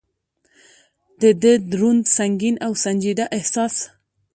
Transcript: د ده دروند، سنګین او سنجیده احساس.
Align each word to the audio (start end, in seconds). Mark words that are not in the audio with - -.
د 1.21 1.23
ده 1.41 1.53
دروند، 1.71 2.03
سنګین 2.17 2.55
او 2.65 2.71
سنجیده 2.83 3.25
احساس. 3.37 3.75